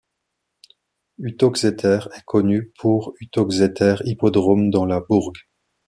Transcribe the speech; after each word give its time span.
Uttoxeter 1.19 1.99
est 2.17 2.23
connu 2.25 2.73
pour 2.79 3.13
Uttoxeter 3.21 3.97
Hippodrome 4.03 4.71
dans 4.71 4.85
la 4.85 4.99
bourg. 4.99 5.31